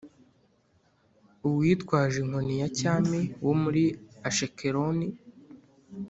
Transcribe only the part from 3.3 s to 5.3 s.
wo muri Ashikeloni,